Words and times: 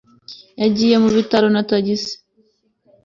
yagiye 0.61 0.95
mu 1.03 1.09
bitaro 1.15 1.47
na 1.53 1.61
tagisi 1.69 2.15